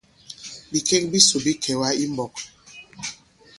Bikek 0.71 1.03
bisò 1.11 1.37
bi 1.45 1.51
kɛ̀wà 1.63 1.89
i 2.03 2.05
mbɔk. 2.11 2.35